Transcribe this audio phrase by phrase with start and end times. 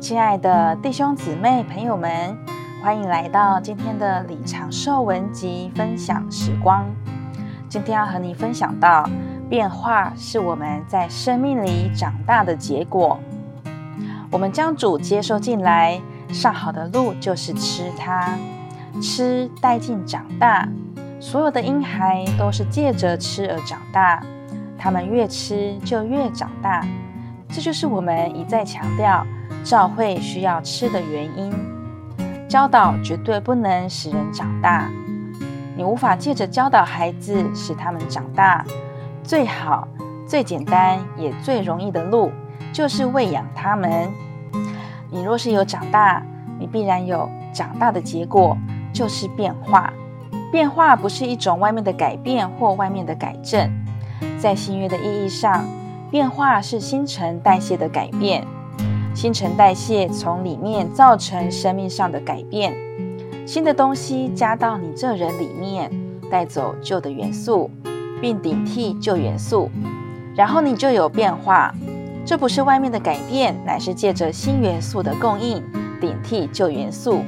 [0.00, 2.36] 亲爱的弟兄姊妹、朋友们，
[2.82, 6.84] 欢迎来到今天的李长寿文集分享时光。
[7.68, 9.08] 今天要和你分享到，
[9.48, 13.18] 变化是我们在生命里长大的结果。
[14.30, 18.36] 我们将主接受进来，上好的路就是吃它，
[19.00, 20.68] 吃带进长大。
[21.20, 24.22] 所有的婴孩都是借着吃而长大，
[24.82, 26.84] 他们越吃就越长大。
[27.48, 29.24] 这就是我们一再强调。
[29.62, 31.54] 教会需要吃的原因，
[32.48, 34.90] 教导绝对不能使人长大。
[35.76, 38.64] 你无法借着教导孩子使他们长大。
[39.22, 39.86] 最好、
[40.26, 42.32] 最简单也最容易的路，
[42.72, 44.10] 就是喂养他们。
[45.12, 46.20] 你若是有长大，
[46.58, 48.58] 你必然有长大的结果，
[48.92, 49.92] 就是变化。
[50.50, 53.70] 变化不是一种外面的改变或外面的改正，
[54.38, 55.64] 在新约的意义上，
[56.10, 58.46] 变化是新陈代谢的改变。
[59.14, 62.74] 新陈代谢从里面造成生命上的改变，
[63.46, 65.90] 新的东西加到你这人里面，
[66.30, 67.70] 带走旧的元素，
[68.20, 69.70] 并顶替旧元素，
[70.34, 71.74] 然后你就有变化。
[72.24, 75.62] 这不是外面的改变，乃是借着新元素的供应
[76.00, 77.22] 顶替旧元素，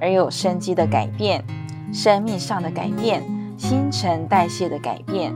[0.00, 1.42] 而有生机的改变，
[1.92, 3.22] 生命上的改变，
[3.56, 5.32] 新陈代谢的改变。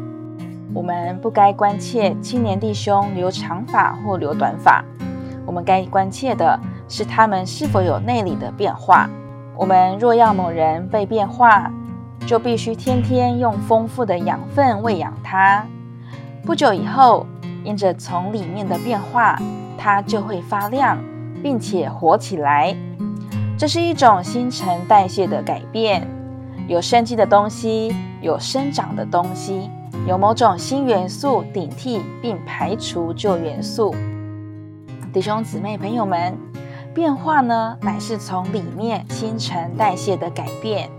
[0.75, 4.84] 我们不该关切青年弟兄留长发或留短发。
[5.47, 6.58] 我们该关切的
[6.89, 9.08] 是他们是否有内里的变化。
[9.56, 11.70] 我们若要某人被变化，
[12.27, 15.64] 就必须天天用丰富的养分喂养他。
[16.45, 17.25] 不久以后，
[17.62, 19.39] 因着从里面的变化，
[19.78, 20.98] 他就会发亮，
[21.41, 22.75] 并且活起来。
[23.56, 26.05] 这是一种新陈代谢的改变，
[26.67, 29.70] 有生机的东西，有生长的东西，
[30.06, 33.95] 有某种新元素顶替并排除旧元素。
[35.12, 36.36] 弟兄姊妹、朋友们，
[36.92, 40.91] 变化呢，乃是从里面新陈代谢的改变。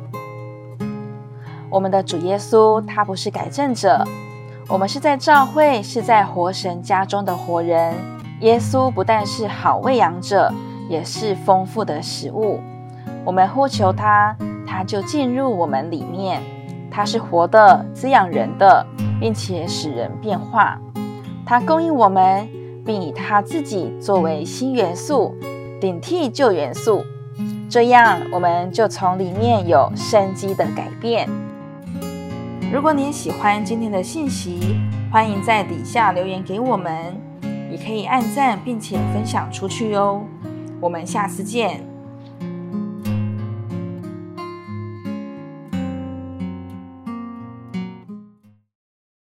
[1.69, 4.03] 我们的主耶稣，他不是改正者。
[4.67, 7.93] 我们是在教会，是在活神家中的活人。
[8.39, 10.51] 耶稣不但是好喂养者，
[10.89, 12.59] 也是丰富的食物。
[13.23, 16.41] 我们呼求他，他就进入我们里面。
[16.89, 18.85] 它是活的，滋养人的，
[19.19, 20.79] 并且使人变化。
[21.45, 22.47] 它供应我们。
[22.85, 25.33] 并以它自己作为新元素，
[25.81, 27.03] 顶替旧元素，
[27.67, 31.27] 这样我们就从里面有生机的改变。
[32.71, 34.79] 如果你喜欢今天的信息，
[35.11, 37.19] 欢迎在底下留言给我们，
[37.71, 40.21] 也可以按赞并且分享出去哟。
[40.79, 41.94] 我们下次见。